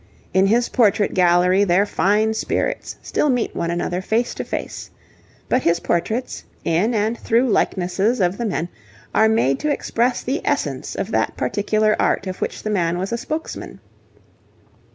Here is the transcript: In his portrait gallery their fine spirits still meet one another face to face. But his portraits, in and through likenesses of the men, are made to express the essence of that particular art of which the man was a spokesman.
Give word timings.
In 0.33 0.47
his 0.47 0.67
portrait 0.67 1.13
gallery 1.13 1.63
their 1.63 1.85
fine 1.85 2.33
spirits 2.33 2.95
still 3.03 3.29
meet 3.29 3.55
one 3.55 3.69
another 3.69 4.01
face 4.01 4.33
to 4.33 4.43
face. 4.43 4.89
But 5.47 5.61
his 5.61 5.79
portraits, 5.79 6.43
in 6.65 6.95
and 6.95 7.15
through 7.15 7.47
likenesses 7.49 8.19
of 8.19 8.39
the 8.39 8.45
men, 8.45 8.69
are 9.13 9.29
made 9.29 9.59
to 9.59 9.69
express 9.71 10.23
the 10.23 10.41
essence 10.43 10.95
of 10.95 11.11
that 11.11 11.37
particular 11.37 11.95
art 11.99 12.25
of 12.25 12.41
which 12.41 12.63
the 12.63 12.71
man 12.71 12.97
was 12.97 13.11
a 13.11 13.17
spokesman. 13.19 13.79